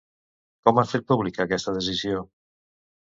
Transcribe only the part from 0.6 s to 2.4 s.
Com han fet pública aquesta decisió?